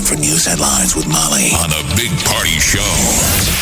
[0.00, 2.80] It's now time for news headlines with Molly on the Big Party Show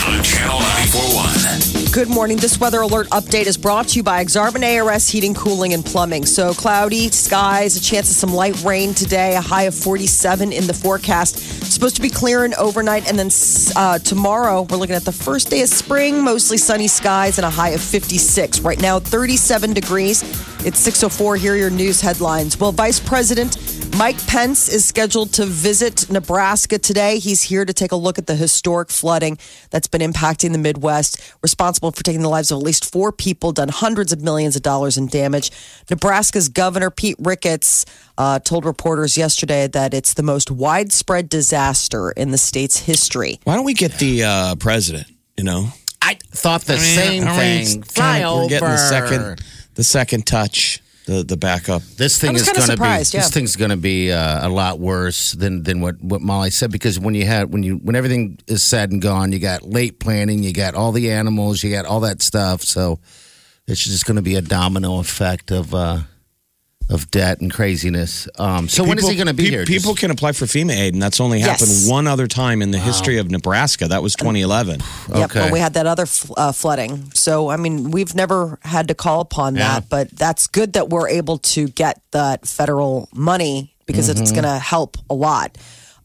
[0.07, 1.93] on Channel 941.
[1.93, 2.37] Good morning.
[2.37, 6.27] This weather alert update is brought to you by Exarban ARS Heating, Cooling, and Plumbing.
[6.27, 10.67] So cloudy skies, a chance of some light rain today, a high of 47 in
[10.67, 11.39] the forecast.
[11.73, 13.31] Supposed to be clearing overnight, and then
[13.77, 17.51] uh, tomorrow we're looking at the first day of spring, mostly sunny skies, and a
[17.51, 18.61] high of 56.
[18.61, 20.23] Right now, 37 degrees.
[20.65, 21.37] It's 6:04.
[21.37, 22.61] Here are your news headlines.
[22.61, 23.57] Well, Vice President
[23.99, 27.19] Mike Pence is scheduled to visit Nebraska today.
[27.19, 29.39] He's here to take a look at the historic flooding
[29.71, 33.51] that's been impacting the Midwest, responsible for taking the lives of at least four people,
[33.51, 35.51] done hundreds of millions of dollars in damage.
[35.91, 37.87] Nebraska's Governor Pete Ricketts
[38.17, 43.41] uh, told reporters yesterday that it's the most widespread disaster in the state's history.
[43.43, 45.09] Why don't we get the uh, president?
[45.37, 45.71] You know,
[46.01, 47.37] I thought the I mean, same I mean,
[47.67, 47.81] thing.
[47.83, 49.43] it's Fly kinda- we're getting the second,
[49.75, 51.83] the second touch, the the backup.
[51.97, 52.99] This thing is going to be yeah.
[52.99, 56.71] this thing's going to be uh, a lot worse than than what what Molly said
[56.71, 59.99] because when you had when you when everything is said and gone, you got late
[59.99, 62.63] planning, you got all the animals, you got all that stuff.
[62.63, 63.01] So
[63.67, 66.01] it's just going to be a domino effect of uh,
[66.91, 68.29] of debt and craziness.
[68.39, 69.65] Um, so when is he going to be pe- here?
[69.67, 71.87] People Just- can apply for FEMA aid, and that's only happened Yes.
[71.89, 73.89] one other time in the history of Nebraska.
[73.89, 74.81] That was 2011.
[75.15, 75.41] Yep, Okay.
[75.43, 77.11] when we had that other f- uh, flooding.
[77.15, 79.75] So, I mean, we've never had to call upon Yeah.
[79.75, 84.45] that, but that's good that we're able to get that federal money because it's going
[84.45, 85.57] to help a lot.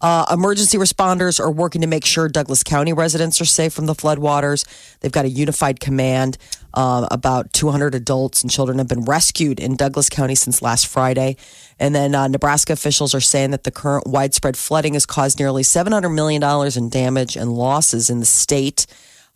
[0.03, 3.93] Uh, emergency responders are working to make sure Douglas County residents are safe from the
[3.93, 4.65] floodwaters.
[4.99, 6.37] They've got a unified command.
[6.73, 11.37] Uh, about 200 adults and children have been rescued in Douglas County since last Friday.
[11.79, 15.63] And then uh, Nebraska officials are saying that the current widespread flooding has caused nearly
[15.63, 16.43] $700 million
[16.75, 18.85] in damage and losses in the state.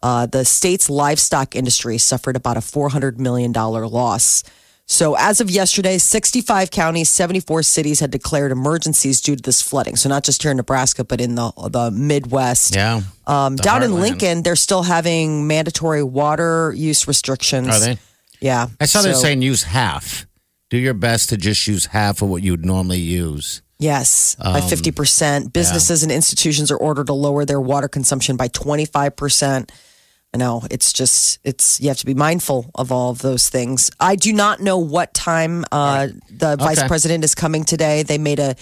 [0.04, 4.44] Uh, the state's livestock industry suffered about a $400 million loss.
[4.90, 9.98] So, as of yesterday, 65 counties, 74 cities had declared emergencies due to this flooding.
[9.98, 12.74] So, not just here in Nebraska, but in the, the Midwest.
[12.74, 13.02] yeah.
[13.28, 13.94] Um, The down in.
[13.94, 17.68] Lincoln, they're still having mandatory water use restrictions.
[17.68, 17.98] Are they?
[18.40, 18.68] Yeah.
[18.80, 20.26] I saw they're saying use half.
[20.70, 23.62] Do your best to just use half of what you would normally use.
[23.80, 25.52] Yes, by Um, 50%.
[25.54, 29.70] Businesses and institutions are ordered to lower their water consumption by 25%.
[30.34, 33.90] I know it's just, it's, you have to be mindful of all of those things.
[34.00, 38.04] I do not know what time uh, the vice president is coming today.
[38.04, 38.56] They made a,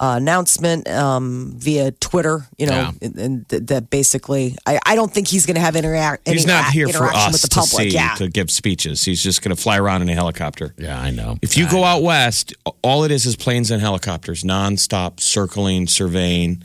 [0.00, 2.90] uh, announcement um, via Twitter, you know, Yeah.
[3.00, 6.28] and, and th- that basically, I, I don't think he's going to have interact.
[6.28, 7.90] He's not here for us to public.
[7.92, 9.04] see yeah, to give speeches.
[9.04, 10.74] He's just going to fly around in a helicopter.
[10.76, 11.38] Yeah, I know.
[11.42, 16.64] If you go out west, all it is is planes and helicopters, nonstop circling, surveying.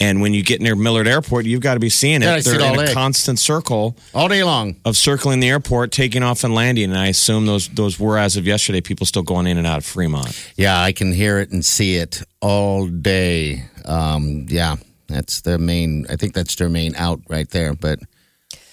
[0.00, 2.26] And when you get near Millard Airport, you've got to be seeing it.
[2.26, 2.92] Yeah, They're it in a day.
[2.94, 4.76] constant circle all day long.
[4.84, 6.84] of circling the airport, taking off and landing.
[6.90, 9.78] And I assume those those were as of yesterday, people still going in and out
[9.78, 10.52] of Fremont.
[10.56, 13.64] Yeah, I can hear it and see it all day.
[13.84, 14.76] Um, yeah,
[15.08, 16.06] that's their main.
[16.08, 17.74] I think that's their main out right there.
[17.74, 17.98] But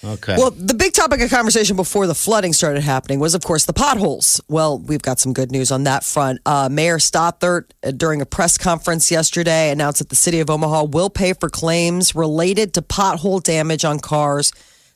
[0.05, 3.65] okay, Well, the big topic of conversation before the flooding started happening was, of course,
[3.65, 4.41] the potholes.
[4.47, 6.39] Well, we've got some good news on that front.
[6.45, 10.85] Uh, Mayor Stothert, uh, during a press conference yesterday, announced that the city of Omaha
[10.85, 14.51] will pay for claims related to pothole damage on cars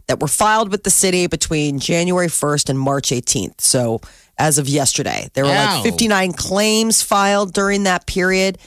[0.07, 3.61] that were filed with the city between January 1st and March 18th.
[3.61, 4.01] So,
[4.39, 5.75] as of yesterday, there were Ow.
[5.75, 8.57] like 59 claims filed during that period.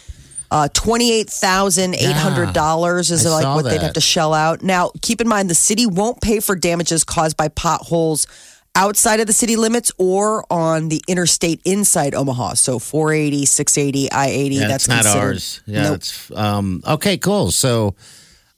[0.53, 4.63] Uh, $28,800 is I like what they'd have to shell out.
[4.63, 8.27] Now, keep in mind, the city won't pay for damages caused by potholes
[8.75, 12.53] outside of the city limits or on the interstate inside Omaha.
[12.55, 14.55] So 480, 680, I 80.
[14.55, 15.63] yeah, that's not considered- ours.
[15.67, 15.95] Yeah, Nope.
[15.97, 17.17] it's um, okay.
[17.17, 17.51] Cool.
[17.51, 17.95] So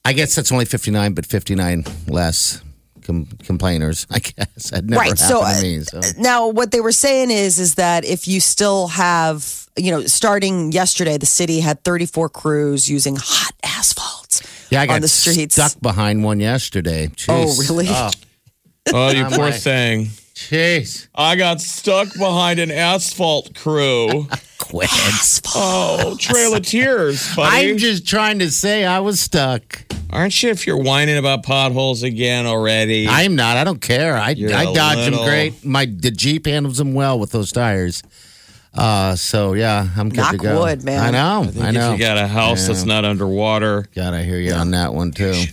[0.05, 2.61] I guess that's only fifty nine, but fifty nine less
[3.02, 4.06] com- complainers.
[4.11, 5.19] I guess that never right.
[5.19, 5.81] So, to uh, me.
[5.81, 10.06] So now what they were saying is is that if you still have, you know,
[10.06, 15.09] starting yesterday, the city had 34 crews using hot asphalt yeah, I got on the
[15.09, 15.55] streets.
[15.55, 17.11] stuck behind one yesterday.
[17.29, 17.87] Oh, really?
[17.88, 18.11] Oh,
[18.93, 20.06] Oh, you poor thing.
[20.35, 21.09] jeez.
[21.15, 24.26] I got stuck behind an asphalt crew.
[24.59, 24.88] Quit.
[25.55, 27.70] Oh, trail of tears, buddy.
[27.70, 29.85] I'm just trying to say I was stuck.
[30.11, 33.06] Aren't you if you're whining about potholes again already?
[33.09, 33.56] I'm not.
[33.56, 34.17] I don't care.
[34.17, 35.65] I You're I a dodge little- them great.
[35.65, 38.03] My the Jeep handles them well with those tires.
[38.75, 40.61] Uh, so yeah, I'm good Knock to go.
[40.61, 41.00] wood, man.
[41.00, 41.50] I know.
[41.62, 41.93] I, know.
[41.93, 45.12] If you got a house that's not underwater, God, I hear you on that one
[45.12, 45.44] too.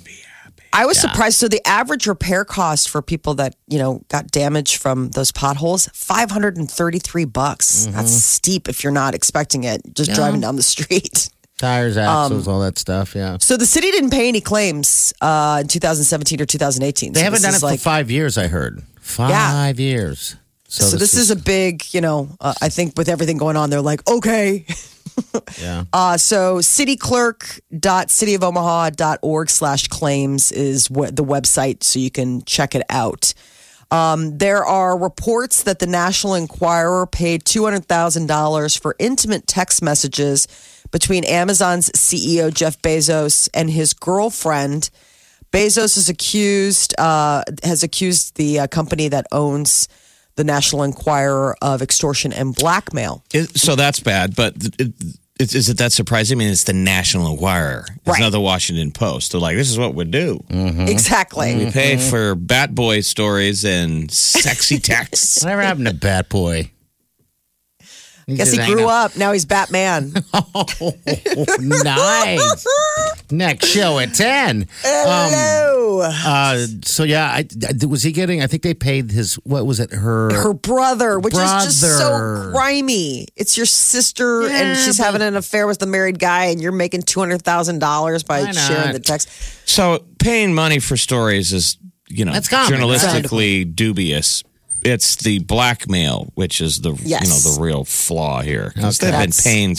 [0.73, 1.37] I was surprised.
[1.37, 5.87] So the average repair cost for people that you know got damage from those potholes
[5.93, 7.87] five hundred and thirty three bucks.
[7.87, 9.81] That's steep if you're not expecting it.
[9.93, 11.29] Just driving down the street.
[11.57, 13.13] Tires, axles, all that stuff.
[13.13, 13.37] Yeah.
[13.39, 17.13] So the city didn't pay any claims uh, in 2017 or 2018.
[17.13, 18.35] They So haven't this done it is for five years.
[18.39, 20.37] I heard five years.
[20.71, 23.69] So, So this, is, a big, you know, uh, I think with everything going on,
[23.69, 24.65] they're like, okay.
[25.59, 25.83] yeah.
[25.91, 33.33] Uh, so cityclerk.cityofomaha.org slash claims is what the website so you can check it out.
[33.91, 40.47] Um, there are reports that the National Enquirer paid $200,000 for intimate text messages
[40.91, 44.89] between Amazon's CEO Jeff Bezos and his girlfriend.
[45.51, 49.89] Bezos is accused, uh, has accused the uh, company that owns
[50.41, 53.23] the National Enquirer of extortion and blackmail.
[53.31, 54.35] It- so that's bad.
[54.35, 54.91] But it,
[55.39, 56.37] it, is it that surprising?
[56.37, 57.85] I mean, it's the National Enquirer.
[57.87, 58.19] It's Right.
[58.19, 59.31] not the Washington Post.
[59.31, 60.43] They're like, this is what we do.
[60.49, 60.87] Mm-hmm.
[60.87, 61.55] Exactly.
[61.55, 62.09] We pay mm-hmm.
[62.09, 65.41] for Bat Boy stories and sexy texts.
[65.43, 66.71] Whatever happened to Bat Boy?
[68.27, 69.15] Guess he grew up.
[69.17, 70.13] Now he's Batman.
[71.59, 72.67] nice.
[73.31, 74.67] Next show at ten.
[74.83, 76.01] Hello.
[76.01, 78.41] Uh, so yeah, I, I- was he getting?
[78.41, 79.35] I think they paid his.
[79.43, 79.91] What was it?
[79.91, 80.33] Her.
[80.33, 82.51] her brother, which is just so Brother.
[82.51, 83.27] grimy.
[83.35, 86.71] It's your sister, and she's but- having an affair with the married guy, and you're
[86.71, 89.29] making two hundred thousand dollars by sharing the text.
[89.67, 91.77] So paying money for stories is,
[92.07, 94.43] you know, That's common, journalistically dubious.
[94.83, 97.23] It's the blackmail, which is the Yes.
[97.23, 98.73] you know the real flaw here.
[98.75, 99.11] 'Cause Okay.
[99.11, 99.75] They've been That's- paying.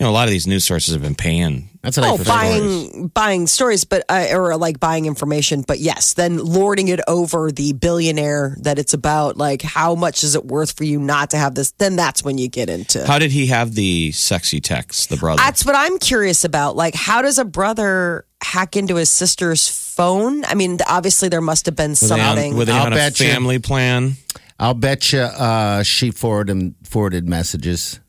[0.00, 1.70] You know, a lot of these news sources have been paying.
[1.82, 2.30] That's what Oh, prefer.
[2.30, 7.50] buying buying stories, but uh, or like buying information, but yes, then lording it over
[7.50, 9.36] the billionaire that it's about.
[9.36, 11.72] Like, how much is it worth for you not to have this?
[11.78, 13.04] Then that's when you get into.
[13.08, 15.42] How did he have the sexy text, the brother?
[15.44, 16.76] That's what I'm curious about.
[16.76, 20.44] Like, how does a brother hack into his sister's phone?
[20.44, 22.56] I mean, obviously there must have been Were they on, something.
[22.56, 23.26] were they I'll on a bet you.
[23.28, 24.12] family plan?
[24.58, 28.00] I'll bet you uh, she forwarded forwarded messages.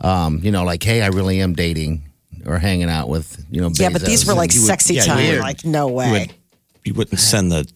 [0.00, 2.10] Um, you know, like, hey, I really am dating
[2.46, 3.70] or hanging out with you know.
[3.74, 5.28] yeah, but these were like You would- sexy yeah, time.
[5.28, 6.10] would- Like, no You, way.
[6.10, 6.34] would,
[6.84, 7.66] you wouldn't send the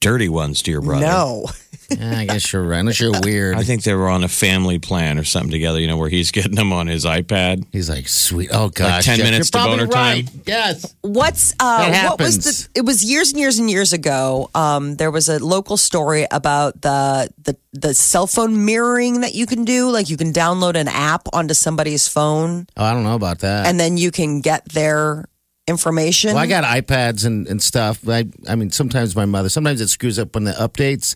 [0.00, 1.06] dirty ones to your brother.
[1.06, 1.46] No.
[1.88, 2.80] Yeah, I guess you're right.
[2.80, 3.56] Unless you're weird.
[3.56, 6.32] I think they were on a family plan or something together, you know, where he's
[6.32, 7.64] getting them on his iPad.
[7.70, 8.50] He's like, sweet.
[8.52, 9.92] Oh gosh, 10 Jeff, minutes you're to probably boner
[10.24, 10.40] time.
[10.44, 10.96] Yes.
[11.02, 14.50] What's uh what was the it was years and years and years ago.
[14.52, 19.46] Um there was a local story about the the the cell phone mirroring that you
[19.46, 19.88] can do.
[19.88, 23.66] Like you can download an app onto somebody's phone Oh, I don't know about that.
[23.66, 25.26] and then you can get their
[25.66, 26.34] information.
[26.34, 28.08] Well, I got iPads and, and stuff.
[28.08, 31.14] I I mean, sometimes my mother, sometimes it screws up when the updates.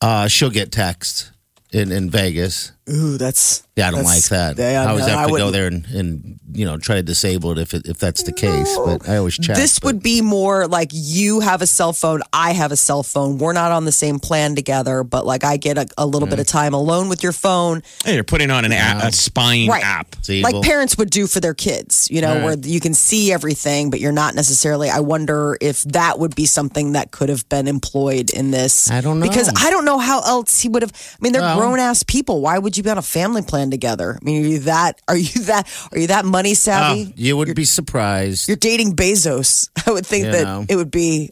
[0.00, 1.30] Uh, she'll get text
[1.72, 2.72] in, in Vegas.
[2.92, 4.58] Ooh, that's Yeah, I don't like that.
[4.58, 7.52] Yeah, I always no, have to go there and, and you know try to disable
[7.52, 8.76] it if it, if that's the case.
[8.84, 9.56] But I always check.
[9.56, 13.02] This but- would be more like you have a cell phone, I have a cell
[13.02, 13.38] phone.
[13.38, 16.38] We're not on the same plan together, but like I get a, a little bit
[16.40, 16.52] of mm.
[16.52, 17.82] time alone with your phone.
[18.04, 19.84] Hey, you're putting on an app, a spying Right.
[19.84, 20.16] app.
[20.28, 24.00] Like parents would do for their kids, you know, where you can see everything, but
[24.00, 24.90] you're not necessarily.
[24.90, 28.90] I wonder if that would be something that could have been employed in this.
[28.90, 29.28] I don't know.
[29.28, 30.92] because I don't know how else he would have.
[30.92, 32.40] I mean, they're Well- grown ass people.
[32.40, 34.18] Why would you be on a family plan together?
[34.20, 35.00] I mean, are you that?
[35.08, 35.68] Are you that?
[35.92, 37.12] Are you that money Oh, savvy?
[37.16, 38.48] you would be surprised.
[38.48, 39.68] You're dating Bezos.
[39.86, 40.66] I would think You that know.
[40.68, 41.30] it would be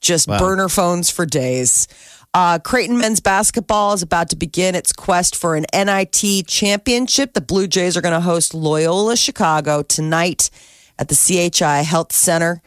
[0.00, 0.38] just Wow.
[0.38, 1.86] burner phones for days.
[2.32, 7.32] Uh, Creighton men's basketball is about to begin its quest for an NIT championship.
[7.34, 10.48] The Blue Jays are going to host Loyola Chicago tonight
[10.98, 12.62] at the CHI Health Center.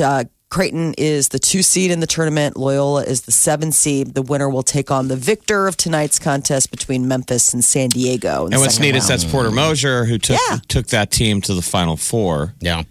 [0.00, 2.56] Uh, Creighton is the two seed in the tournament.
[2.56, 4.14] Loyola is the seven seed.
[4.14, 8.46] The winner will take on the victor of tonight's contest between Memphis and San Diego.
[8.46, 10.58] in And what's second neat is that's Porter Moser who took Yeah.
[10.68, 12.54] took that team to the Final Four.
[12.60, 12.82] yeah.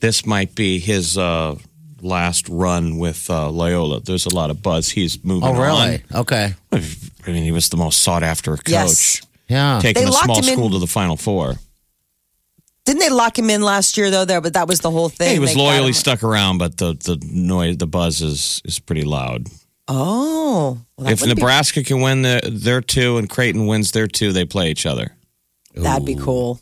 [0.00, 1.54] This might be his uh,
[2.00, 4.00] last run with uh, Loyola.
[4.00, 4.88] There's a lot of buzz.
[4.88, 6.02] He's moving Oh, really?
[6.12, 6.20] on.
[6.22, 6.54] Okay.
[6.72, 6.80] I
[7.30, 9.22] mean, he was the most sought after coach, Yes.
[9.48, 9.78] Yeah.
[9.80, 11.54] taking They a small him in- school to the Final Four.
[12.84, 14.24] Didn't they lock him in last year though?
[14.24, 15.28] There, but that was the whole thing.
[15.28, 15.82] Hey, he was They got loyal.
[15.82, 19.46] He him- stuck around, but the the noise, the buzz is is pretty loud.
[19.88, 24.06] Oh, well, if would be- Nebraska can win the, their two and Creighton wins their
[24.06, 25.12] two, they play each other.
[25.74, 26.60] that'd be cool.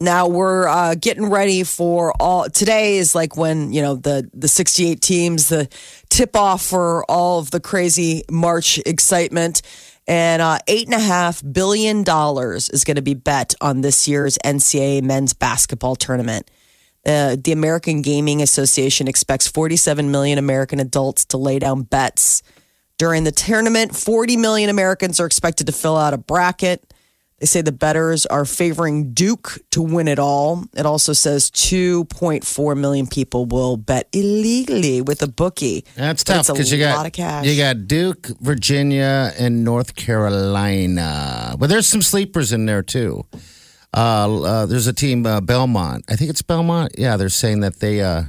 [0.00, 2.50] Now we're uh, getting ready for all.
[2.50, 5.68] Today is like when you know the the 68 teams, the
[6.10, 9.62] tip off for all of the crazy March excitement,
[10.06, 14.08] and uh, eight and a half billion dollars is going to be bet on this
[14.08, 16.50] year's NCAA men's basketball tournament.
[17.04, 22.42] Uh, the American Gaming Association expects 47 million American adults to lay down bets
[22.96, 23.94] during the tournament.
[23.94, 26.91] 40 million Americans are expected to fill out a bracket.
[27.42, 30.62] They say the betters are favoring Duke to win it all.
[30.76, 35.84] It also says 2.4 million people will bet illegally with a bookie.
[35.96, 37.44] That's But tough because you got lot of cash.
[37.44, 41.56] you got Duke, Virginia, and North Carolina.
[41.58, 43.26] But there's some sleepers in there too.
[43.92, 46.04] Uh, uh, there's a team, uh, Belmont.
[46.08, 46.92] I think it's Belmont.
[46.96, 48.22] Yeah, they're saying that they uh,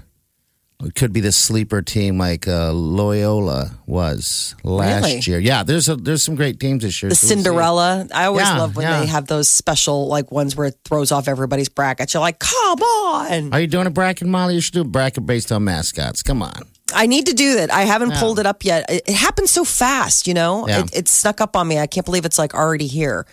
[0.86, 5.20] it could be the sleeper team like uh, Loyola was last Really?
[5.20, 5.40] year.
[5.40, 7.10] Yeah, there's a there's some great teams this year.
[7.10, 7.36] the so we'll.
[7.38, 8.08] Cinderella.
[8.13, 9.00] I always Yeah, love when yeah.
[9.00, 12.13] they have those special like ones where it throws off everybody's brackets.
[12.13, 13.54] You're like, come on.
[13.54, 14.56] Are you doing a bracket, Molly?
[14.56, 16.24] You should do a bracket based on mascots.
[16.24, 16.54] Come on.
[16.96, 17.72] I need to do that.
[17.74, 18.86] I haven't pulled it up yet.
[18.90, 20.68] It, it happened so fast, you know?
[20.68, 20.82] Yeah.
[20.82, 21.80] It, it snuck up on me.
[21.80, 23.25] I can't believe it's like already here.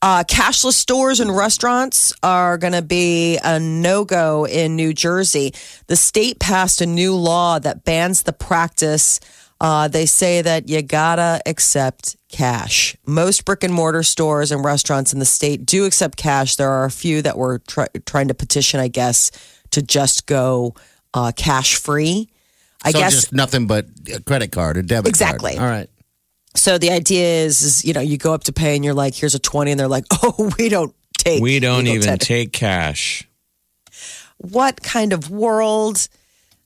[0.00, 5.52] Uh, cashless stores and restaurants are going to be a no go in New Jersey.
[5.88, 9.18] The state passed a new law that bans the practice.
[9.60, 12.96] Uh, they say that you gotta accept cash.
[13.06, 16.54] Most brick and mortar stores and restaurants in the state do accept cash.
[16.54, 19.32] There are a few that were try- trying to petition, I guess,
[19.72, 20.74] to just go
[21.12, 22.28] uh, cash free.
[22.84, 25.56] I so guess just nothing but a credit card or debit Exactly.
[25.56, 25.62] card.
[25.64, 25.90] All right.
[26.54, 26.78] So.
[26.78, 29.34] The idea is, is you know, you go up to pay and you're like, "Here's
[29.34, 33.28] a 20 and they're like, "Oh, we don't take, We don't even tender." take cash.
[34.38, 36.08] What kind of world?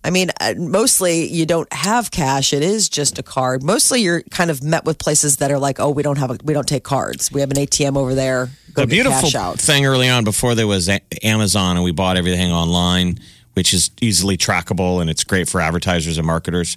[0.04, 2.52] I mean, uh, mostly you don't have cash.
[2.52, 3.62] It is just a card.
[3.62, 6.38] Mostly you're kind of met with places that are like, "Oh, we don't have, a,
[6.42, 7.30] we don't take cards.
[7.30, 8.50] We have an ATM over there.
[8.74, 10.90] Go the beautiful cash out." thing early on before there was
[11.22, 13.20] Amazon and we bought everything online,
[13.54, 16.76] which is easily trackable and it's great for advertisers and marketers,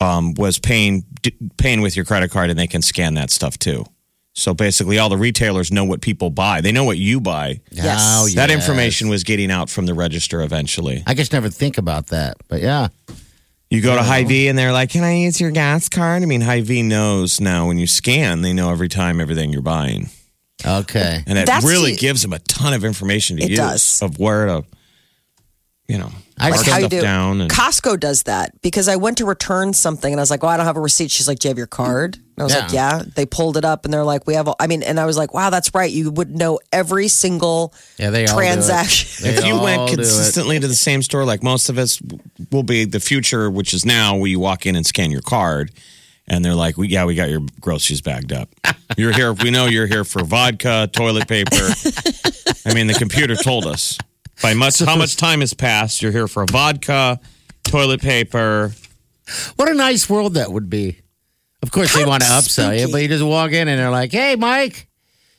[0.00, 1.04] um, was paying
[1.58, 3.84] paying with your credit card and they can scan that stuff too.
[4.34, 6.60] So basically, all the retailers know what people buy.
[6.60, 7.60] They know what you buy.
[7.70, 8.00] Yes.
[8.02, 11.02] Oh, That information was getting out from the register eventually.
[11.06, 12.36] I just never think about that.
[12.48, 12.88] But yeah.
[13.72, 16.40] You go to Hy-Vee and they're like, "Can I use your gas card?" I mean,
[16.40, 20.10] Hy-Vee knows now when you scan, they know every time everything you're buying.
[20.66, 21.22] Okay.
[21.26, 24.02] And it That's really the- gives them a ton of information to It use does.
[24.02, 24.64] of where to,
[25.88, 27.40] you know, I mark just- stuff down.
[27.42, 30.48] And Costco does that because I went to return something and I was like, "Oh,
[30.48, 32.54] I don't have a receipt." She's like, "Do you have your card?" And I was
[32.54, 32.98] like, Yeah.
[32.98, 35.06] "Yeah." They pulled it up and they're like, "We have." All, I mean, and I
[35.06, 35.90] was like, "Wow, that's right.
[35.90, 38.46] You would know every single Yeah, they all do it.
[38.46, 39.96] transaction." They if you all went do it.
[39.96, 42.00] consistently to the same store, like most of us
[42.50, 45.70] will be the future, which is now where you walk in and scan your card.
[46.32, 48.48] And they're like, we, yeah, we got your groceries bagged up.
[48.96, 49.32] You're here.
[49.32, 51.50] We know you're here for vodka, toilet paper.
[52.64, 53.98] I mean, the computer told us
[54.42, 56.02] by much how much time has passed.
[56.02, 57.20] You're here for vodka,
[57.64, 58.72] toilet paper.
[59.56, 60.98] What a nice world that would be.
[61.62, 64.12] Of course, they want to upsell you, but you just walk in and they're like,
[64.12, 64.88] hey, Mike,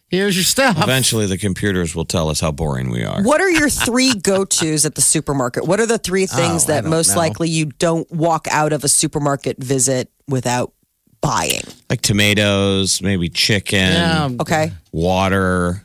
[0.08, 0.78] here's your stuff.
[0.82, 3.24] Eventually, the computers will tell us how boring we are.
[3.24, 5.66] What are your three go tos at the supermarket?
[5.66, 7.16] What are the three things Oh, that most know.
[7.18, 10.74] likely you don't walk out of a supermarket visit without
[11.22, 11.62] buying?
[11.90, 14.30] Like tomatoes, maybe chicken, Yeah.
[14.42, 14.72] Okay.
[14.92, 15.82] water.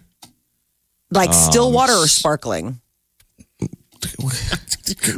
[1.10, 2.80] Like still Um, water or sparkling?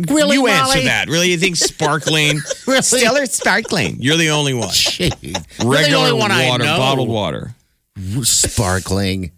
[0.08, 0.52] Really, you Molly?
[0.52, 1.08] answer that.
[1.08, 2.40] Really, you think sparkling?
[2.66, 2.82] Really?
[2.82, 3.96] Still or sparkling?
[4.00, 4.68] You're the only one.
[4.68, 5.10] Jeez.
[5.22, 6.76] You're the Regular only one I water, know.
[6.76, 7.54] bottled water.
[8.22, 9.32] Sparkling.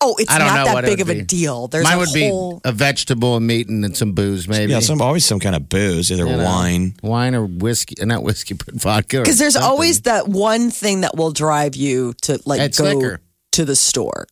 [0.00, 1.68] Oh, it's I don't not know that what it big would of a deal.
[1.68, 4.72] There's Mine a would be a vegetable, a meat, and then some booze, maybe.
[4.72, 6.94] Yeah, some always some kind of booze, either You know, wine.
[7.02, 7.94] Wine or whiskey.
[8.00, 9.20] Uh, not whiskey, but vodka.
[9.22, 9.68] Because there's something.
[9.70, 13.20] always that one thing that will drive you to like It's go liquor.
[13.52, 14.26] to the store.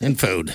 [0.00, 0.54] And food.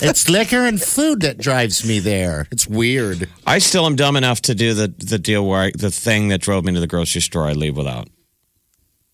[0.00, 2.48] it's liquor and food that drives me there.
[2.50, 3.28] It's weird.
[3.46, 6.40] I still am dumb enough to do the the deal where I, the thing that
[6.40, 8.08] drove me to the grocery store I leave without.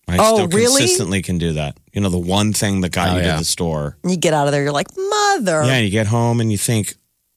[0.07, 0.81] I Oh, still really?
[0.81, 1.77] consistently can do that.
[1.93, 3.33] You know, the one thing that got Oh, you yeah.
[3.33, 3.97] to the store.
[4.03, 5.63] And you get out of there, you're like, mother.
[5.63, 6.95] Yeah, you get home and you think,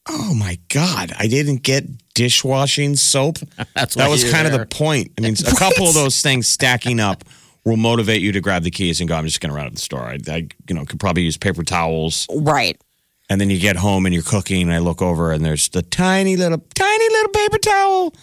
[0.09, 1.85] "Oh my god, I didn't get
[2.15, 3.39] dishwashing soap."
[3.77, 5.13] That's that was you're kind of the point.
[5.19, 7.23] I mean, a couple of those things stacking up
[7.65, 9.17] will motivate you to grab the keys and go.
[9.17, 10.03] I'm just going to run out of the store.
[10.03, 12.27] I, I, you know, could probably use paper towels.
[12.35, 12.81] Right.
[13.31, 15.81] And then you get home and you're cooking, and I look over and there's the
[15.81, 18.15] tiny little, tiny little paper towel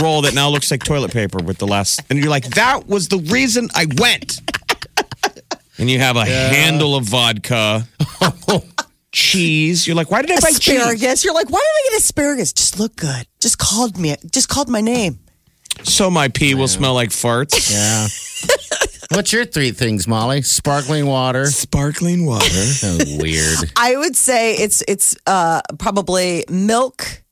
[0.00, 2.00] roll that now looks like toilet paper with the last.
[2.10, 4.40] And you're like, that was the reason I went.
[5.78, 7.86] and you have a handle of vodka,
[9.12, 9.86] cheese.
[9.86, 10.80] You're like, why did I buy cheese?
[10.80, 11.24] Asparagus.
[11.24, 12.52] You're like, why did I get asparagus?
[12.52, 13.26] Just look good.
[13.40, 14.16] Just called me.
[14.30, 15.20] Just called my name.
[15.84, 17.70] So my pee will smell like farts.
[17.72, 18.08] Yeah.
[19.12, 20.42] What's your three things, Molly?
[20.42, 21.46] Sparkling water.
[21.46, 22.46] Sparkling water.
[23.18, 23.72] Weird.
[23.76, 27.24] I would say it's it's uh, probably milk,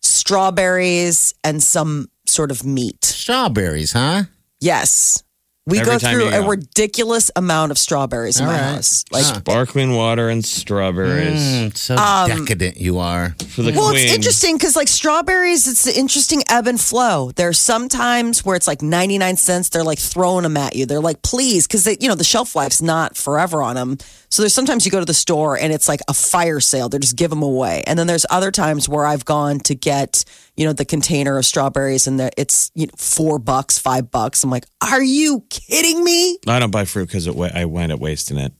[0.00, 3.04] strawberries, and some sort of meat.
[3.04, 4.22] Strawberries, huh?
[4.60, 5.22] Yes.
[5.68, 6.48] We Every go through a go.
[6.48, 8.74] ridiculous amount of strawberries in All my right.
[8.76, 9.04] house.
[9.12, 11.94] Like Sparkling water and strawberries Mm, so
[12.26, 13.34] decadent you are.
[13.50, 14.04] for the Well, queen.
[14.06, 17.32] it's interesting because like strawberries, it's an interesting ebb and flow.
[17.36, 19.68] There's some times where it's like 99 cents.
[19.68, 20.86] They're like throwing them at you.
[20.86, 23.98] They're like, please, because you know the shelf life's not forever on them.
[24.30, 26.88] So there's sometimes you go to the store and it's like a fire sale.
[26.88, 27.82] They just give them away.
[27.86, 30.24] And then there's other times where I've gone to get,
[30.56, 34.44] you know, the container of strawberries and the, it's you know, four bucks, five bucks.
[34.44, 36.38] I'm like, are you kidding me?
[36.46, 38.52] I don't buy fruit because I wind up wasting it.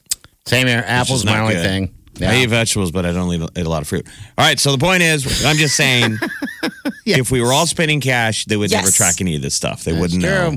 [0.47, 0.83] Same here.
[0.87, 1.63] Apple's my only good.
[1.63, 1.95] thing.
[2.15, 2.33] Yeah.
[2.33, 4.07] I eat vegetables, but I don't eat eat a lot of fruit.
[4.37, 4.59] All right.
[4.59, 6.19] So the point is, I'm just saying,
[7.07, 9.85] if we were all spending cash, they would never track any of this stuff.
[9.85, 10.57] They That's wouldn't know.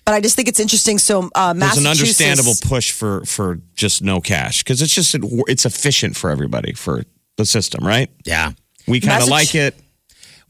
[0.00, 0.12] True.
[0.12, 0.98] But I just think it's interesting.
[0.98, 5.16] So uh, There's an understandable push for for just no cash because it's just
[5.48, 7.02] it's efficient for everybody for
[7.36, 8.10] the system, right?
[8.24, 8.52] Yeah,
[8.86, 9.74] We kind of like it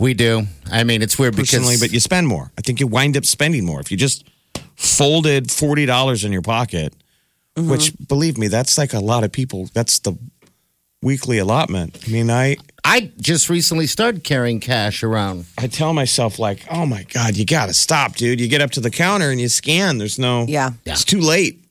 [0.01, 0.45] we do.
[0.73, 2.51] I mean, it's weird personally, because but you spend more.
[2.59, 4.27] I think you wind up spending more if you just
[4.75, 6.97] folded forty dollars in your pocket.
[7.55, 7.71] Mm-hmm.
[7.71, 9.69] Which, believe me, that's like a lot of people.
[9.75, 10.15] That's the
[11.03, 11.99] weekly allotment.
[12.07, 15.47] I mean, I I just recently started carrying cash around.
[15.59, 18.41] I tell myself like, oh my god, you got to stop, dude.
[18.41, 19.99] You get up to the counter and you scan.
[19.99, 20.71] There's no, Yeah.
[20.87, 21.65] it's too late.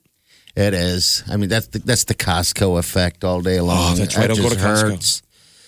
[0.55, 1.23] It is.
[1.29, 3.93] I mean, that's the, that's the Costco effect all day oh, long.
[3.93, 4.29] Oh, that's right.
[4.29, 4.91] It I'll go to just Costco.
[4.91, 5.21] hurts.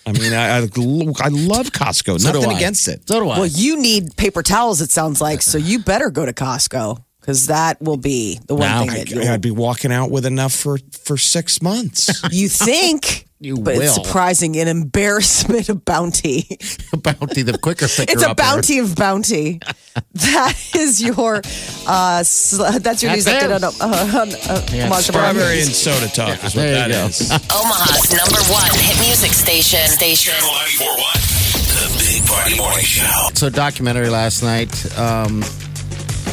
[0.04, 2.20] I mean, I I, I love Costco.
[2.20, 2.56] So do Nothing I.
[2.56, 3.08] against it.
[3.08, 3.38] So do I.
[3.38, 5.42] Well, you need paper towels, it sounds like.
[5.42, 8.94] So you better go to Costco because that will be the one Now- thing I,
[8.98, 12.22] that you'll I'd be walking out with enough for for six months.
[12.32, 16.46] You think, You but it's surprising an embarrassment of bounty.
[16.96, 19.60] bounty, the quicker picker It's a bounty of bounty.
[20.14, 21.42] That is your,
[21.86, 25.30] uh, sl- that's your That's news update on, uh, on uh, Yeah, March of our
[25.32, 27.06] Strawberry and soda talk is what there that you go.
[27.06, 27.30] is.
[27.30, 29.80] Omaha's number one hit music station.
[29.88, 30.32] Station.
[30.32, 31.72] Channel 94.1.
[31.72, 33.28] The Big Party Morning Show.
[33.34, 34.70] So, documentary last night.
[34.98, 35.42] Um,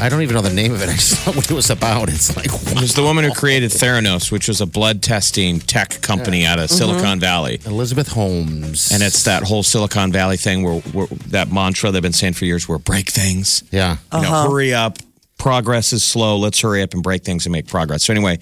[0.02, 0.90] I don't even know the name of it.
[0.90, 2.10] I just know what it was about.
[2.10, 6.02] It's like, It was the woman who created Theranos, which was a blood testing tech
[6.02, 7.60] company out of Silicon Valley.
[7.66, 8.92] Elizabeth Holmes.
[8.92, 12.46] And it's that whole Silicon Valley thing where, where that mantra they've been saying for
[12.46, 13.64] years where break things.
[13.72, 13.98] yeah.
[14.14, 14.98] You know, hurry up.
[15.38, 16.38] Progress is slow.
[16.38, 18.04] Let's hurry up and break things and make progress.
[18.04, 18.40] So anyway,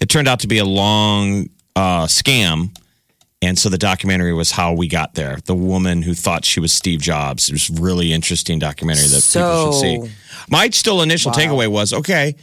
[0.00, 2.76] it turned out to be a long uh, scam.
[3.44, 5.38] And so the documentary was how we got there.
[5.44, 7.48] The woman who thought she was Steve Jobs.
[7.48, 10.14] It was a really interesting documentary that people should see.
[10.48, 12.36] My still initial takeaway was okay,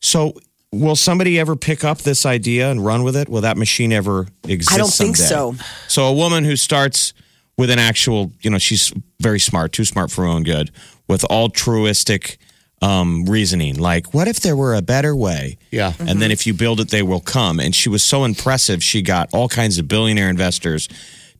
[0.00, 0.34] so
[0.72, 3.28] will somebody ever pick up this idea and run with it?
[3.28, 4.72] Will that machine ever exist?
[4.72, 5.58] I don't think someday?
[5.58, 5.64] so.
[5.88, 7.14] So a woman who starts
[7.56, 10.70] with an actual, you know, she's very smart, too smart for her own good,
[11.08, 12.38] with altruistic
[12.82, 13.76] um, reasoning.
[13.78, 15.58] Like, what if there were a better way?
[15.70, 15.92] Yeah.
[15.98, 17.58] And then if you build it, they will come.
[17.60, 20.88] And she was so impressive, she got all kinds of billionaire investors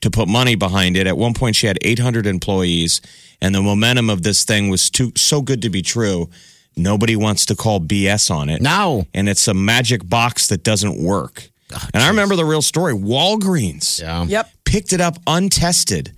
[0.01, 1.07] to put money behind it.
[1.07, 3.01] At one point, she had 800 employees,
[3.41, 6.29] and the momentum of this thing was too so good to be true.
[6.77, 8.61] Nobody wants to call BS on it.
[8.63, 9.07] No.
[9.13, 11.49] And it's a magic box that doesn't work.
[11.93, 12.95] and I remember the real story.
[12.95, 14.25] Walgreens Yeah.
[14.25, 14.51] Yep.
[14.65, 16.13] picked it up untested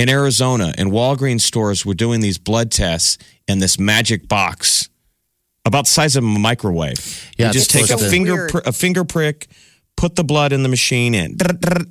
[0.00, 4.88] in Arizona, and Walgreens stores were doing these blood tests in this magic box
[5.66, 7.30] about the size of a microwave.
[7.36, 9.48] Yeah, you just take a finger pr- a finger prick,
[9.98, 11.38] put the blood in the machine, and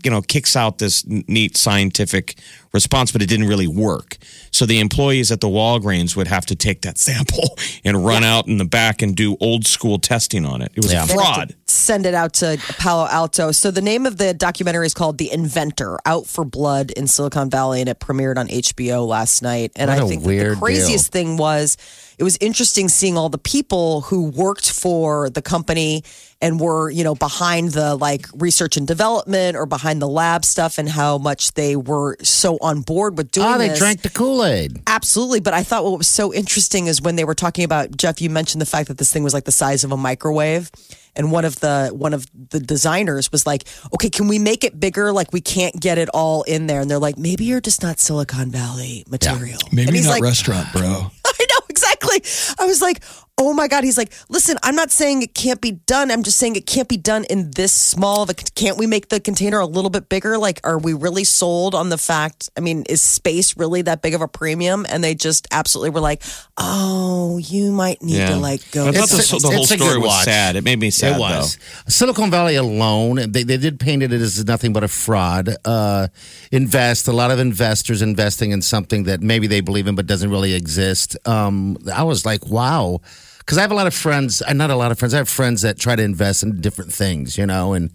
[0.04, 2.40] you know kicks out this neat scientific
[2.74, 4.18] response, but it didn't really work.
[4.52, 8.48] So the employees at the Walgreens would have to take that sample and run out
[8.48, 10.72] in the back and do old school testing on it.
[10.76, 11.04] It was Yeah.
[11.04, 11.56] a They fraud.
[11.68, 13.52] Send it out to Palo Alto.
[13.52, 17.50] So the name of the documentary is called The Inventor: Out for Blood in Silicon
[17.50, 19.72] Valley, and it premiered on HBO last night.
[19.76, 21.78] And What I a think the craziest thing was
[22.18, 26.04] it was interesting seeing all the people who worked for the company
[26.42, 30.78] and were you know behind the like research and development or behind the lab stuff
[30.78, 33.80] and how much they were so on board with doing Oh, they this.
[33.80, 34.82] drank the Kool Aid.
[34.88, 38.22] Absolutely, but I thought what was so interesting is when they were talking about Jeff.
[38.22, 40.72] You mentioned the fact that this thing was like the size of a microwave,
[41.16, 44.80] and one of the one of the designers was like, "Okay, can we make it
[44.80, 45.12] bigger?
[45.12, 48.00] Like we can't get it all in there." And they're like, "Maybe you're just not
[48.00, 50.82] Silicon Valley material." Maybe not like, restaurant, bro.
[51.26, 51.89] I know exactly.
[52.04, 53.02] I was like,
[53.42, 53.84] oh my God.
[53.86, 56.12] He's like, listen, I'm not saying it can't be done.
[56.12, 59.08] I'm just saying it can't be done in this small of a, can't we make
[59.10, 60.38] the container a little bit bigger?
[60.38, 62.50] Like, are we really sold on the fact?
[62.58, 64.86] I mean, is space really that big of a premium?
[64.90, 66.22] And they just absolutely were like,
[66.58, 68.88] oh, you might need to like go.
[68.90, 70.26] I thought It's the, a- the whole it's a good story was watch.
[70.26, 70.56] sad.
[70.58, 71.58] It made me sad it was.
[71.88, 75.56] Silicon Valley alone, they, they did paint it as nothing but a fraud.
[75.64, 76.10] Uh,
[76.52, 80.30] invest, a lot of investors investing in something that maybe they believe in but doesn't
[80.30, 81.16] really exist.
[81.26, 83.02] Um, I was like, wow.
[83.40, 85.30] Because I have a lot of friends, uh, not a lot of friends, I have
[85.30, 87.92] friends that try to invest in different things, you know, and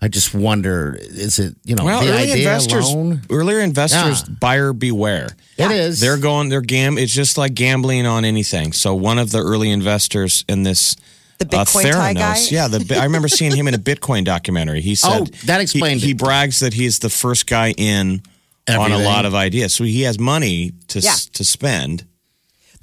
[0.00, 3.22] I just wonder, is it, you know, Well, the early idea investors, alone?
[3.30, 4.34] earlier investors, Yeah.
[4.40, 5.28] buyer beware.
[5.58, 6.00] It is.
[6.00, 6.98] They're going, they're gam.
[6.98, 8.72] It's just like gambling on anything.
[8.72, 10.96] So one of the early investors in this.
[11.38, 12.38] The Bitcoin uh, Thai guy?
[12.50, 12.68] Yeah.
[12.68, 14.80] The, I remember seeing him in a Bitcoin documentary.
[14.80, 16.18] He said, Oh, that he- explained He, it.
[16.18, 18.22] brags that he's the first guy in
[18.68, 21.14] on a lot of ideas, so he has money to s Yeah.
[21.34, 22.04] to spend.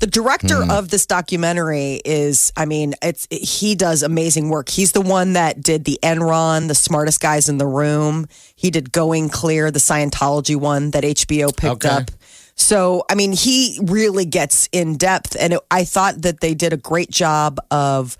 [0.03, 0.69] The director Hmm.
[0.69, 4.67] of this documentary is, I mean, it's he does amazing work.
[4.67, 8.27] He's the one that did the Enron, the smartest guys in the room.
[8.53, 11.87] He did Going Clear, the Scientology one that HBO picked Okay.
[11.87, 12.11] up.
[12.57, 16.73] So, I mean, he really gets in depth, and it, I thought that they did
[16.73, 18.17] a great job of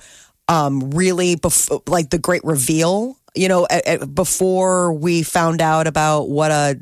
[0.48, 3.18] um, really bef- like the great reveal.
[3.36, 3.68] You know,
[4.14, 6.80] before we found out about what a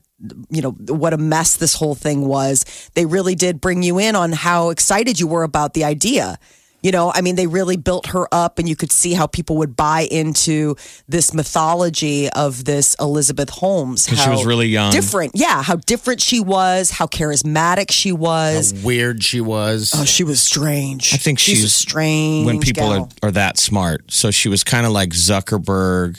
[0.50, 4.16] you know what a mess this whole thing was, they really did bring you in
[4.16, 6.38] on how excited you were about the idea.
[6.84, 9.58] You know, I mean, they really built her up, and you could see how people
[9.58, 10.76] would buy into
[11.08, 14.08] this mythology of this Elizabeth Holmes.
[14.08, 14.92] 'Cause she was really young.
[14.92, 15.34] different.
[15.36, 18.72] Yeah, how different she was, how charismatic she was.
[18.72, 19.92] How weird she was.
[19.96, 21.14] Oh, she was strange.
[21.14, 22.48] I think she's, a she's- strange.
[22.48, 23.10] when people gal.
[23.22, 24.12] are, are that smart.
[24.12, 26.18] So she was kind of like Zuckerberg.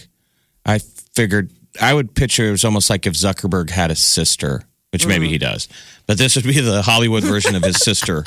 [0.64, 0.78] I
[1.16, 5.28] figured I would picture it was almost like if Zuckerberg had a sister, which maybe
[5.28, 5.52] he mm-hmm.
[5.52, 5.68] does,
[6.06, 8.24] but this would be the Hollywood version of his sister.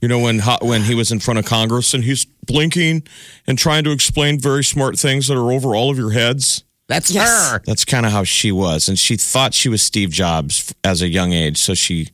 [0.00, 3.04] You know, when ho- when he was in front of Congress and he's blinking
[3.46, 6.62] and trying to explain very smart things that are over all of your heads.
[6.88, 7.52] That's Yes.
[7.52, 7.62] her.
[7.64, 11.00] That's kind of how she was, and she thought she was Steve Jobs f- as
[11.00, 11.56] a young age.
[11.56, 12.10] So she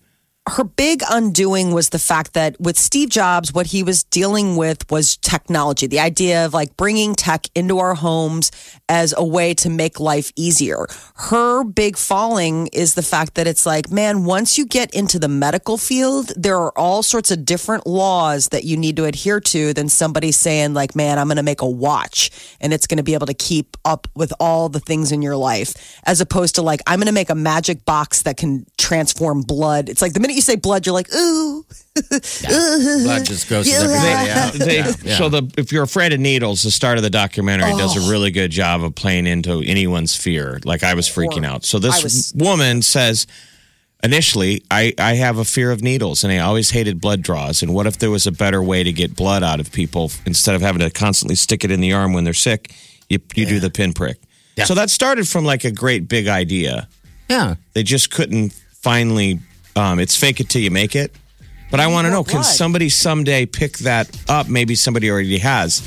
[0.49, 4.91] her big undoing was the fact that with Steve Jobs, what he was dealing with
[4.91, 8.51] was technology, the idea of like bringing tech into our homes
[8.89, 10.87] as a way to make life easier.
[11.15, 15.29] Her big falling is the fact that it's like, man, once you get into the
[15.29, 19.75] medical field, there are all sorts of different laws that you need to adhere to
[19.75, 23.05] than somebody saying, like, man, I'm going to make a watch and it's going to
[23.05, 26.63] be able to keep up with all the things in your life, as opposed to
[26.63, 29.91] like, I'm going to make a magic box that can transform blood.
[29.91, 31.65] It's like the minute you say blood, you're like, ooh.
[32.45, 33.81] Blood just grosses Yeah.
[33.83, 34.53] everybody out.
[34.55, 35.17] They, Yeah, yeah.
[35.19, 38.07] So the if you're afraid of needles, the start of the documentary does Oh.
[38.07, 40.61] a really good job of playing into anyone's fear.
[40.65, 41.65] Like I was freaking out.
[41.65, 43.27] So this was- woman says,
[44.03, 47.63] initially, I I have a fear of needles, and I always hated blood draws.
[47.63, 50.55] And what if there was a better way to get blood out of people instead
[50.55, 52.73] of having to constantly stick it in the arm when they're sick?
[53.09, 54.19] You you do the pinprick.
[54.57, 54.65] Yeah.
[54.65, 56.89] So that started from like a great big idea.
[57.29, 57.57] yeah.
[57.75, 59.41] They just couldn't finally.
[59.81, 61.13] Um, it's fake it till you make it.
[61.71, 62.45] But I want to know: Can blood.
[62.45, 64.49] somebody someday pick that up?
[64.49, 65.83] Maybe somebody already has.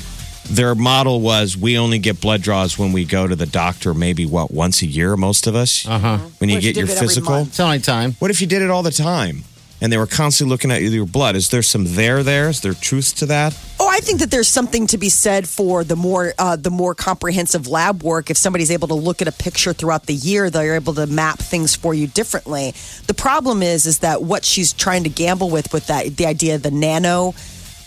[0.50, 3.94] Their model was: we only get blood draws when we go to the doctor.
[3.94, 5.86] Maybe what once a year, most of us.
[5.86, 6.18] Uh huh.
[6.38, 7.30] When you What you get your did it every physical.
[7.32, 7.48] month?
[7.48, 8.12] It's only time.
[8.18, 9.44] What if you did it all the time?
[9.84, 11.36] And they were constantly looking at your blood.
[11.36, 12.48] Is there some there there?
[12.48, 13.54] Is there truth to that?
[13.78, 16.94] Oh, I think that there's something to be said for the more uh, the more
[16.94, 18.30] comprehensive lab work.
[18.30, 21.38] If somebody's able to look at a picture throughout the year, they're able to map
[21.38, 22.72] things for you differently.
[23.08, 26.54] The problem is, is that what she's trying to gamble with, with that the idea
[26.54, 27.34] of the nano.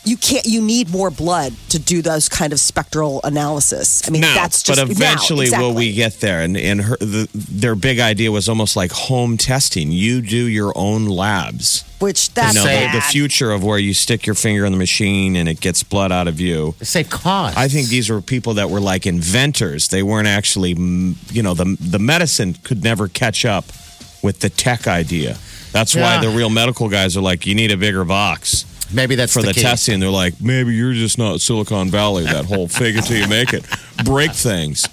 [0.07, 0.45] You can't.
[0.45, 4.07] You need more blood to do those kind of spectral analysis.
[4.07, 6.41] I mean, No, that's just but eventually now, will we get there?
[6.41, 9.91] And and her, the, their big idea was almost like home testing.
[9.91, 11.83] You do your own labs.
[11.99, 14.77] Which that's you know, the, the future of where you stick your finger in the
[14.77, 16.75] machine and it gets blood out of you.
[16.79, 17.57] They save costs.
[17.57, 19.89] I think these were people that were like inventors.
[19.89, 23.65] They weren't actually, you know, the the medicine could never catch up
[24.23, 25.37] with the tech idea.
[25.73, 29.33] That's why the real medical guys are like, you need a bigger box maybe that's
[29.33, 29.61] for the, key.
[29.61, 29.99] testing.
[29.99, 32.25] They're like, maybe you're just not Silicon Valley.
[32.25, 33.65] That whole it till you make it,
[34.03, 34.87] break things,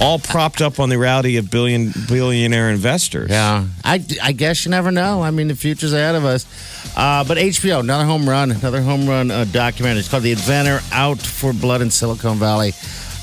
[0.00, 3.30] all propped up on the reality of billion billionaire investors.
[3.30, 5.22] Yeah, I, I guess you never know.
[5.22, 6.46] I mean, the future's ahead of us.
[6.96, 10.00] Uh, but HBO, another home run, another home run uh, documentary.
[10.00, 12.72] It's called The Inventor Out for Blood in Silicon Valley.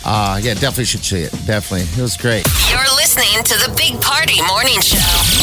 [0.10, 1.32] Uh, yeah, definitely should see it.
[1.46, 1.82] Definitely.
[1.82, 2.48] It was great.
[2.70, 4.98] You're listening to the Big Party Morning Show.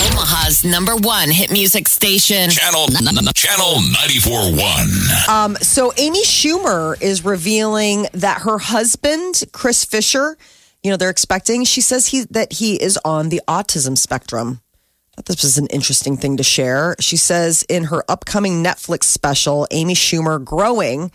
[0.09, 2.49] Omaha's number one hit music station.
[2.49, 2.87] Channel
[3.35, 5.29] Channel 94.1.
[5.29, 10.39] Um, so Amy Schumer is revealing that her husband, Chris Fischer,
[10.83, 11.65] you know, they're expecting.
[11.65, 14.63] She says he that he is on the autism spectrum.
[15.17, 16.97] Thought this was an interesting thing to share.
[17.01, 21.13] She says in her upcoming Netflix special, Amy Schumer growing,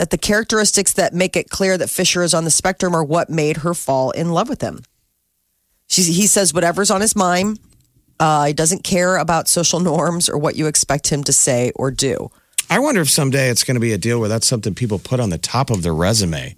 [0.00, 3.28] that the characteristics that make it clear that Fischer is on the spectrum are what
[3.28, 4.82] made her fall in love with him.
[5.88, 7.60] She, he says whatever's on his mind.
[8.18, 11.90] Uh, he doesn't care about social norms or what you expect him to say or
[11.90, 12.30] do.
[12.70, 15.20] I wonder if someday it's going to be a deal where that's something people put
[15.20, 16.56] on the top of their resume,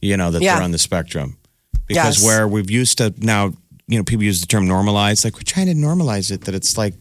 [0.00, 0.56] you know, that Yeah.
[0.56, 1.36] they're on the spectrum.
[1.86, 2.24] Because Yes.
[2.24, 3.52] where we've used to now,
[3.86, 6.76] you know, people use the term normalize, like we're trying to normalize it, that it's
[6.76, 6.94] like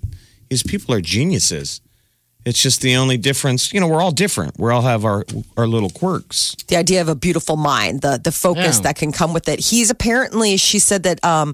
[0.51, 1.81] these people are geniuses.
[2.45, 4.59] It's just the only difference, you know, we're all different.
[4.59, 5.25] We all have our
[5.57, 6.55] our little quirks.
[6.67, 8.83] the idea of a beautiful mind, the the focus Yeah.
[8.83, 9.59] that can come with it.
[9.59, 11.23] He's apparently, she said that.
[11.23, 11.53] Um,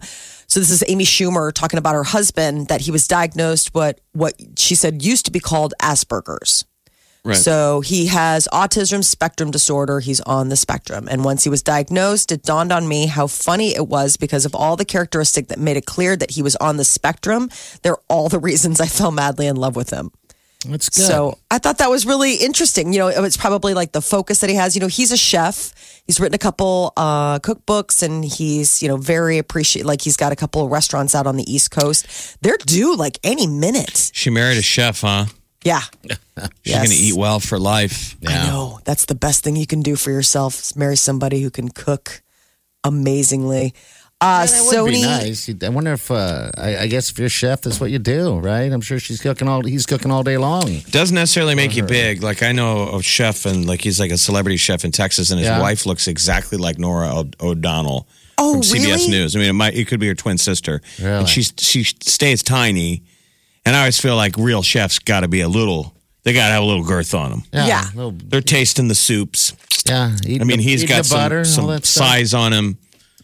[0.50, 4.34] so this is Amy Schumer talking about her husband that he was diagnosed what what
[4.58, 6.63] she said used to be called Asperger's.
[7.26, 7.36] Right.
[7.36, 10.00] So he has autism spectrum disorder.
[10.00, 11.10] He's on the spectrum.
[11.12, 14.56] And once he was diagnosed, it dawned on me how funny it was because of
[14.56, 17.50] all the characteristic that made it clear that he was on the spectrum.
[17.82, 20.12] They're all the reasons I fell madly in love with him.
[20.65, 21.05] That's good.
[21.05, 22.91] So I thought that was really interesting.
[22.91, 24.75] You know, it's probably like the focus that he has.
[24.75, 25.73] You know, he's a chef.
[26.07, 29.85] He's written a couple uh, cookbooks, and he's you know very appreciate.
[29.85, 32.41] Like he's got a couple of restaurants out on the East Coast.
[32.41, 34.11] They're due like any minute.
[34.13, 35.25] She married a chef, huh?
[35.63, 35.81] Yeah,
[36.63, 38.15] She's going to eat well for life.
[38.25, 38.79] I know.
[38.85, 40.59] That's the best thing you can do for yourself.
[40.59, 42.21] Is marry somebody who can cook
[42.83, 43.73] amazingly.
[44.19, 45.47] Uh, that would be nice.
[45.63, 48.39] I wonder if uh, I, I guess if you're a chef, that's what you do,
[48.39, 48.71] right?
[48.71, 49.62] I'm sure she's cooking all.
[49.63, 50.80] He's cooking all day long.
[50.89, 52.23] Doesn't necessarily make you big.
[52.23, 55.38] Like I know a chef, and like he's like a celebrity chef in Texas, and
[55.39, 55.62] his Yeah.
[55.62, 58.08] wife looks exactly like Norah O- O'Donnell
[58.39, 59.10] Oh, from CBS really?
[59.10, 59.36] News.
[59.36, 61.19] I mean, it might it could be her twin sister, Really?
[61.19, 63.03] and she's she stays tiny.
[63.67, 65.93] And I always feel like real chefs got to be a little.
[66.23, 67.43] They got to have a little girth on them.
[67.53, 67.84] Yeah.
[67.93, 69.53] little- They're tasting the soups.
[69.86, 70.12] yeah.
[70.25, 72.08] I mean, he's got the butter, some, all some stuff.
[72.08, 72.77] size on him.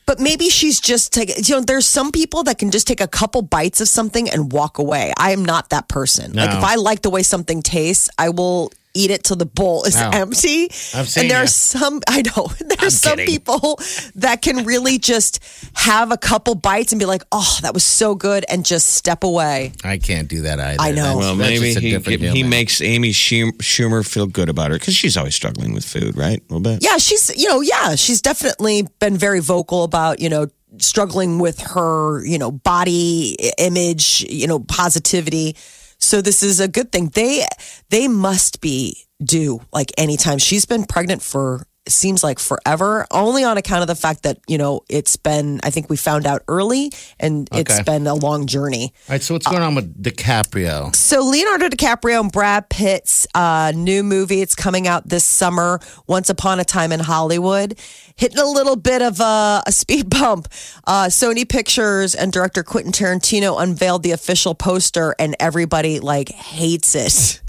[0.06, 3.08] But maybe she's just taking, you know, there's some people that can just take a
[3.08, 5.14] couple bites of something and walk away.
[5.18, 6.34] I am not that person.
[6.34, 9.84] Like if I like the way something tastes, I will eat it till the bowl
[9.86, 10.10] is No.
[10.14, 10.66] empty.
[10.94, 11.44] I've seen and there ya.
[11.44, 13.26] are some, I know, there's some kidding.
[13.28, 13.80] people
[14.16, 15.40] that can really just
[15.74, 19.24] have a couple bites and be like, oh, that was so good and just step
[19.24, 19.74] away.
[19.84, 20.82] I can't do that either.
[20.82, 20.96] I know.
[21.04, 24.72] That's- Well, that's maybe just a he different he makes Amy Schumer feel good about
[24.72, 26.40] her because she's always struggling with food, right?
[26.40, 26.84] A little bit.
[26.84, 30.48] Yeah, she's, you know, yeah, she's definitely been very vocal about, you know,
[30.80, 35.56] struggling with her, you know, body image, you know, positivity.
[36.04, 37.10] So this is a good thing.
[37.10, 37.46] They
[37.90, 40.38] they must be due like anytime.
[40.38, 44.58] She's been pregnant for seems like forever, only on account of the fact that, you
[44.58, 48.94] know, it's been I think we found out early and it's been a long journey.
[49.10, 50.96] All right, so what's going on with DiCaprio?
[50.96, 56.30] So Leonardo DiCaprio and Brad Pitt's uh, new movie, it's coming out this summer, Once
[56.30, 57.78] Upon a Time in Hollywood,
[58.16, 60.48] hitting a little bit of a, a speed bump.
[60.88, 66.96] Uh, Sony Pictures and director Quentin Tarantino unveiled the official poster, and everybody like hates
[66.96, 67.42] it.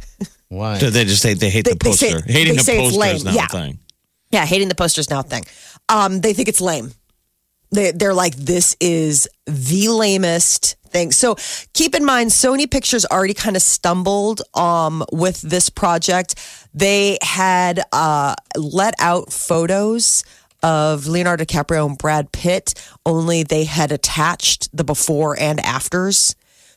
[0.49, 0.79] Why?
[0.79, 2.33] So they just say they hate They- the they say- poster.
[2.33, 3.25] Hating they the say it's poster is lame.
[3.25, 3.47] not Yeah.
[3.47, 3.79] a thing.
[4.35, 5.45] Yeah, hating the poster's now thing.
[5.89, 6.91] Um, they think it's lame.
[7.71, 11.13] They, they're like, this is the lamest thing.
[11.13, 11.37] So
[11.73, 16.35] keep in mind, Sony Pictures already kind of stumbled um, with this project.
[16.75, 20.25] They had uh, let out photos
[20.65, 22.75] of Leonardo DiCaprio and Brad Pitt,
[23.07, 26.35] only they had attached the before and afters.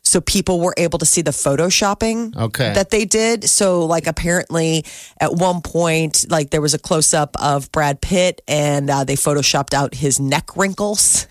[0.08, 2.74] So people were able to see the photoshopping Okay.
[2.74, 3.44] that they did.
[3.50, 4.86] So, like, apparently,
[5.20, 9.16] at one point, like, there was a close up of Brad Pitt and uh, they
[9.16, 11.28] photoshopped out his neck wrinkles.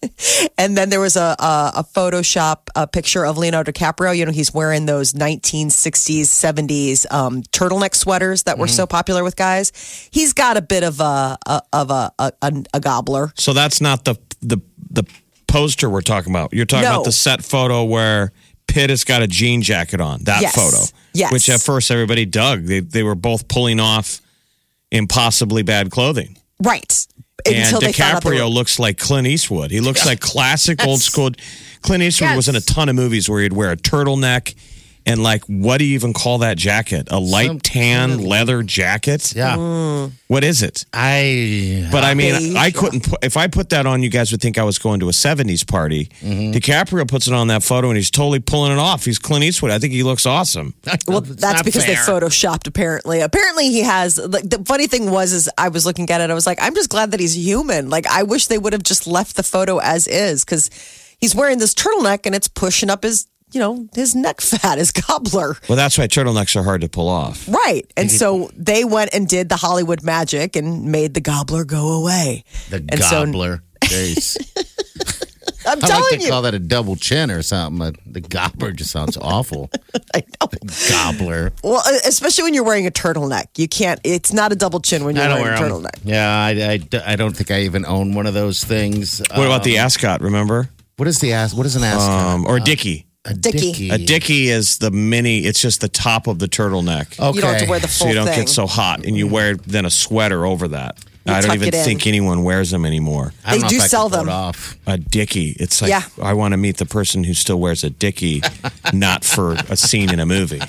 [0.58, 4.16] and then there was a, a, a Photoshop a picture of Leonardo DiCaprio.
[4.16, 9.36] You know, he's wearing those 1960s, 70s um, turtleneck sweaters that were so popular with
[9.36, 9.72] guys.
[10.12, 13.32] He's got a bit of a, a of a, a, a, a gobbler.
[13.36, 14.58] So that's not the the
[14.90, 15.04] the
[15.52, 16.52] poster we're talking about.
[16.52, 16.94] You're talking No.
[16.94, 18.32] about the set photo where
[18.68, 20.24] Pitt has got a jean jacket on.
[20.24, 20.54] That Yes.
[20.54, 20.84] photo.
[21.14, 21.30] Yes.
[21.32, 22.64] Which at first everybody dug.
[22.66, 24.20] They they were both pulling off
[24.90, 26.36] impossibly bad clothing.
[26.62, 27.06] Right.
[27.44, 29.70] And Until they found out they DiCaprio looks like Clint Eastwood.
[29.70, 31.30] He looks like classic old school.
[31.82, 34.54] Clint Eastwood was in a ton of movies where he'd wear a turtleneck
[35.06, 37.08] and like what do you even call that jacket?
[37.10, 39.32] A light Some tan kind of- leather jacket?
[39.34, 40.08] yeah.
[40.28, 40.86] What is it?
[40.92, 41.88] I.
[41.92, 42.54] But I mean, Beige.
[42.56, 45.00] I couldn't put, if I put that on, you guys would think I was going
[45.00, 46.06] to a 70s party.
[46.22, 46.52] Mm-hmm.
[46.52, 49.04] DiCaprio puts it on that photo and he's totally pulling it off.
[49.04, 49.70] He's Clint Eastwood.
[49.70, 50.74] I think he looks awesome.
[51.06, 51.94] Well, that's because fair.
[51.96, 52.66] they photoshopped.
[52.66, 54.18] Apparently, apparently he has.
[54.18, 56.30] Like the funny thing was, is I was looking at it.
[56.30, 57.90] I was like, I'm just glad that he's human.
[57.90, 60.70] Like I wish they would have just left the photo as is because
[61.20, 64.90] he's wearing this turtleneck and it's pushing up his, you know, his neck fat, his
[64.92, 65.56] gobbler.
[65.68, 67.48] Well, that's why turtlenecks are hard to pull off.
[67.48, 67.90] Right.
[67.96, 72.44] And so they went and did the Hollywood magic and made the gobbler go away.
[72.70, 73.62] The And gobbler.
[73.82, 74.36] Jeez.
[75.64, 76.28] I'm I telling like to you.
[76.30, 77.94] call that a double chin or something.
[78.04, 79.70] The gobbler just sounds awful.
[80.14, 80.48] I know.
[80.90, 81.52] Gobbler.
[81.62, 84.00] Well, e, especially when you're wearing a turtleneck, you can't.
[84.02, 85.82] It's not a double chin when you're I don't wearing wear a 'em.
[85.82, 86.00] turtleneck.
[86.04, 86.50] Yeah, I,
[87.06, 89.20] I, I don't think I even own one of those things.
[89.34, 90.68] What about the um, ascot, remember?
[90.96, 91.54] What is the ass?
[91.54, 92.10] What is an ascot?
[92.34, 93.06] Um, or uh, Dickie.
[93.24, 93.90] A Dickie.
[93.90, 97.18] A Dickie is the mini, it's just the top of the turtleneck.
[97.20, 97.36] Okay.
[97.36, 98.40] You don't have to wear the so you don't thing.
[98.40, 100.98] get so hot and you wear then a sweater over that.
[101.24, 101.84] You I don't tuck even it in.
[101.84, 103.32] think anyone wears them anymore.
[103.44, 104.34] I don't They know do if I sell can pull them.
[104.34, 104.76] Off.
[104.88, 105.50] A Dickie.
[105.60, 106.02] It's like Yeah.
[106.20, 108.42] I want to meet the person who still wears a Dickie,
[108.92, 110.60] not for a scene in a movie.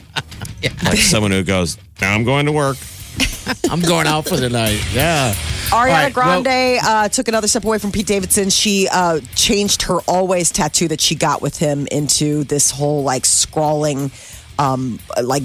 [0.84, 2.78] Like someone who goes, now I'm going to work.
[3.70, 4.82] I'm going out for the night.
[4.94, 5.34] Yeah.
[5.70, 8.50] Ariana right, well- Grande uh, took another step away from Pete Davidson.
[8.50, 13.26] She uh, changed her always tattoo that she got with him into this whole like
[13.26, 14.12] scrawling,
[14.60, 15.44] um, like.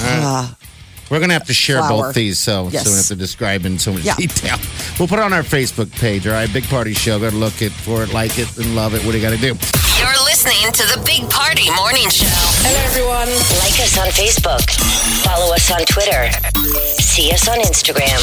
[0.00, 0.52] Uh,
[1.10, 2.08] we're going to have to share flour.
[2.08, 2.84] both these, so, yes.
[2.84, 4.14] so we have to describe in so much yeah.
[4.16, 4.58] detail.
[4.98, 6.52] We'll put it on our Facebook page, all right?
[6.52, 7.18] Big Party Show.
[7.18, 9.04] Go to look it for it, like it, and love it.
[9.04, 9.56] What do you got to do?
[9.98, 12.28] You're listening to the Big Party Morning Show.
[12.62, 13.28] Hello, everyone.
[13.64, 14.62] Like us on Facebook.
[15.24, 16.28] Follow us on Twitter.
[17.00, 18.20] See us on Instagram.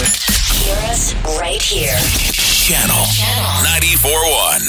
[0.64, 1.98] Hear us right here.
[2.66, 3.66] Channel, Channel.
[4.02, 4.66] 94.1.